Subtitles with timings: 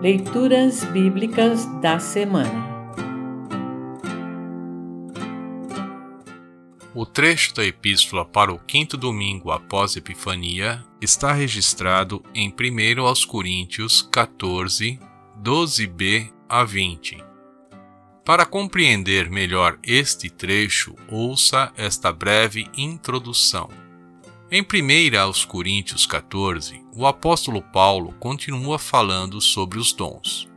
[0.00, 2.76] Leituras Bíblicas da Semana
[6.94, 13.24] O trecho da Epístola para o quinto domingo após Epifania está registrado em 1 aos
[13.24, 15.00] Coríntios 14,
[15.42, 17.24] 12b a 20.
[18.22, 23.70] Para compreender melhor este trecho, ouça esta breve introdução.
[24.50, 30.48] Em 1 aos Coríntios 14, o apóstolo Paulo continua falando sobre os dons.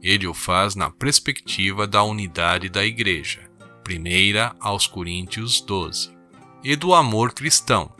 [0.00, 3.50] Ele o faz na perspectiva da unidade da igreja.
[3.88, 6.16] 1 aos Coríntios 12.
[6.62, 7.90] E do amor cristão.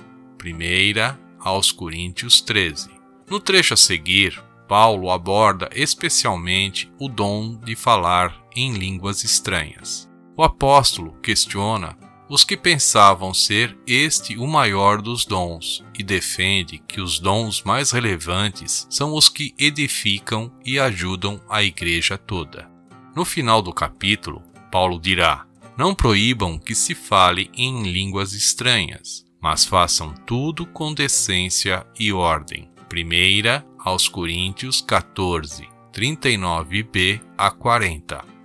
[0.41, 2.89] 1 aos Coríntios 13.
[3.29, 10.09] No trecho a seguir, Paulo aborda especialmente o dom de falar em línguas estranhas.
[10.37, 17.01] O apóstolo questiona os que pensavam ser este o maior dos dons, e defende que
[17.01, 22.71] os dons mais relevantes são os que edificam e ajudam a igreja toda.
[23.17, 29.65] No final do capítulo, Paulo dirá: Não proíbam que se fale em línguas estranhas, mas
[29.65, 32.71] façam tudo com decência e ordem.
[32.89, 38.38] Primeira aos Coríntios 14, 39b a 40.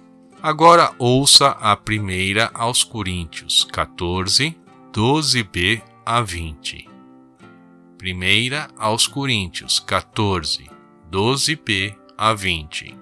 [0.46, 4.54] Agora ouça a primeira aos Coríntios 14,
[4.92, 6.86] 12b a 20.
[7.98, 10.70] Primeira aos Coríntios 14,
[11.10, 12.94] 12b a 20.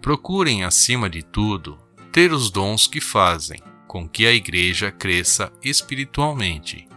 [0.00, 1.78] Procurem, acima de tudo,
[2.10, 6.88] ter os dons que fazem com que a igreja cresça espiritualmente.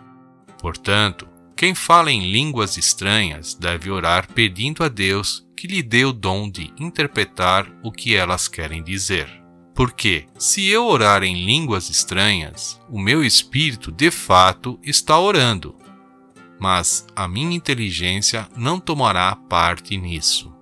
[0.59, 6.11] Portanto, quem fala em línguas estranhas deve orar pedindo a Deus que lhe dê o
[6.11, 9.44] dom de interpretar o que elas querem dizer.
[9.75, 15.75] Porque, se eu orar em línguas estranhas, o meu espírito de fato está orando,
[16.57, 20.55] mas a minha inteligência não tomará parte nisso.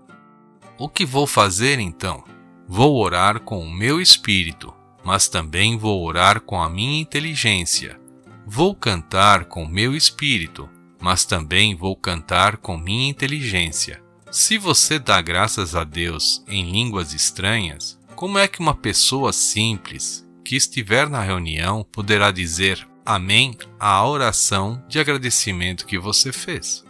[0.80, 2.23] O que vou fazer então?
[2.67, 8.00] Vou orar com o meu espírito, mas também vou orar com a minha inteligência.
[8.47, 10.68] Vou cantar com o meu espírito,
[11.00, 14.02] mas também vou cantar com minha inteligência.
[14.31, 20.25] Se você dá graças a Deus em línguas estranhas, como é que uma pessoa simples
[20.46, 26.85] que estiver na reunião poderá dizer Amém à oração de agradecimento que você fez?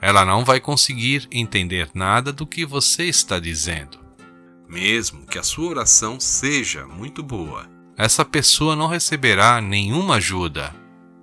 [0.00, 3.98] Ela não vai conseguir entender nada do que você está dizendo.
[4.68, 10.72] Mesmo que a sua oração seja muito boa, essa pessoa não receberá nenhuma ajuda.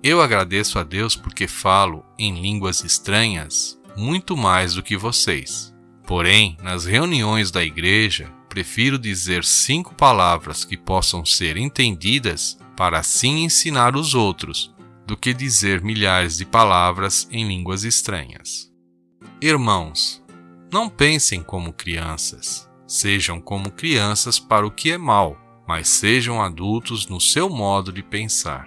[0.02, 5.74] Eu agradeço a Deus porque falo em línguas estranhas muito mais do que vocês.
[6.06, 13.44] Porém, nas reuniões da igreja, prefiro dizer cinco palavras que possam ser entendidas para assim
[13.44, 14.74] ensinar os outros,
[15.06, 18.68] do que dizer milhares de palavras em línguas estranhas.
[19.40, 20.22] Irmãos,
[20.72, 22.68] não pensem como crianças.
[22.86, 28.02] Sejam como crianças para o que é mal, mas sejam adultos no seu modo de
[28.02, 28.66] pensar.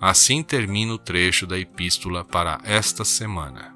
[0.00, 3.75] Assim termina o trecho da epístola para esta semana.